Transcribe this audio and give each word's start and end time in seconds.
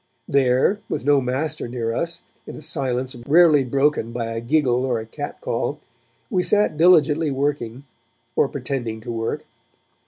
There, 0.27 0.79
with 0.89 1.05
no 1.05 1.21
master 1.21 1.67
near 1.67 1.93
us, 1.93 2.23
in 2.47 2.55
a 2.55 2.61
silence 2.63 3.15
rarely 3.27 3.63
broken 3.63 4.11
by 4.11 4.33
a 4.33 4.41
giggle 4.41 4.83
or 4.83 4.97
a 4.97 5.05
catcall, 5.05 5.79
we 6.31 6.41
sat 6.41 6.75
diligently 6.75 7.29
working, 7.29 7.83
or 8.35 8.47
pretending 8.47 8.99
to 9.01 9.11
work. 9.11 9.45